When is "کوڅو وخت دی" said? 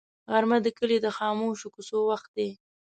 1.75-2.49